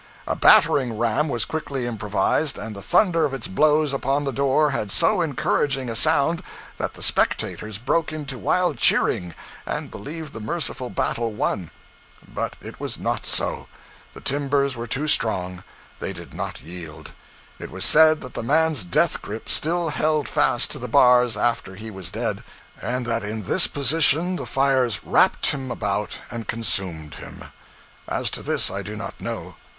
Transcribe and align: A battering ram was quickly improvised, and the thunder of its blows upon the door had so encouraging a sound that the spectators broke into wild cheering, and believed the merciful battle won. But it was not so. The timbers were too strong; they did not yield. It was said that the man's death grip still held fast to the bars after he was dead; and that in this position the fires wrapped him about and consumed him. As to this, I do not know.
A 0.27 0.35
battering 0.35 0.97
ram 0.97 1.29
was 1.29 1.45
quickly 1.45 1.85
improvised, 1.85 2.57
and 2.57 2.75
the 2.75 2.81
thunder 2.81 3.23
of 3.23 3.35
its 3.35 3.47
blows 3.47 3.93
upon 3.93 4.23
the 4.23 4.31
door 4.31 4.71
had 4.71 4.91
so 4.91 5.21
encouraging 5.21 5.91
a 5.91 5.95
sound 5.95 6.41
that 6.77 6.95
the 6.95 7.03
spectators 7.03 7.77
broke 7.77 8.11
into 8.11 8.39
wild 8.39 8.77
cheering, 8.79 9.35
and 9.63 9.91
believed 9.91 10.33
the 10.33 10.39
merciful 10.41 10.89
battle 10.89 11.33
won. 11.33 11.69
But 12.27 12.55
it 12.63 12.79
was 12.79 12.97
not 12.97 13.27
so. 13.27 13.67
The 14.15 14.21
timbers 14.21 14.75
were 14.75 14.87
too 14.87 15.07
strong; 15.07 15.63
they 15.99 16.13
did 16.13 16.33
not 16.33 16.61
yield. 16.61 17.11
It 17.59 17.69
was 17.69 17.85
said 17.85 18.21
that 18.21 18.33
the 18.33 18.41
man's 18.41 18.83
death 18.83 19.21
grip 19.21 19.49
still 19.49 19.89
held 19.89 20.27
fast 20.27 20.71
to 20.71 20.79
the 20.79 20.87
bars 20.87 21.37
after 21.37 21.75
he 21.75 21.91
was 21.91 22.09
dead; 22.09 22.43
and 22.81 23.05
that 23.05 23.23
in 23.23 23.43
this 23.43 23.67
position 23.67 24.37
the 24.37 24.47
fires 24.47 25.01
wrapped 25.03 25.45
him 25.51 25.69
about 25.69 26.17
and 26.31 26.47
consumed 26.47 27.13
him. 27.21 27.43
As 28.07 28.31
to 28.31 28.41
this, 28.41 28.71
I 28.71 28.81
do 28.81 28.95
not 28.95 29.21
know. 29.21 29.57